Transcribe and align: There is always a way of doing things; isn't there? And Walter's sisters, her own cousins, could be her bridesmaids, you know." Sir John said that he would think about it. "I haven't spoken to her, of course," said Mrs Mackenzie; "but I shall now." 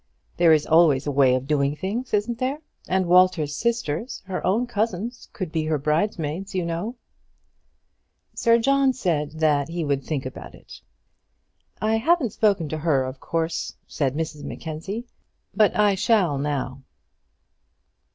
There 0.35 0.51
is 0.51 0.65
always 0.65 1.05
a 1.05 1.11
way 1.11 1.35
of 1.35 1.45
doing 1.45 1.75
things; 1.75 2.11
isn't 2.11 2.39
there? 2.39 2.59
And 2.87 3.05
Walter's 3.05 3.55
sisters, 3.55 4.23
her 4.25 4.43
own 4.43 4.65
cousins, 4.65 5.29
could 5.31 5.51
be 5.51 5.65
her 5.65 5.77
bridesmaids, 5.77 6.55
you 6.55 6.65
know." 6.65 6.95
Sir 8.33 8.57
John 8.57 8.93
said 8.93 9.33
that 9.39 9.69
he 9.69 9.85
would 9.85 10.03
think 10.03 10.25
about 10.25 10.55
it. 10.55 10.81
"I 11.79 11.97
haven't 11.97 12.33
spoken 12.33 12.67
to 12.69 12.79
her, 12.79 13.03
of 13.03 13.19
course," 13.19 13.75
said 13.85 14.15
Mrs 14.15 14.43
Mackenzie; 14.43 15.05
"but 15.53 15.75
I 15.75 15.93
shall 15.93 16.39
now." 16.39 16.81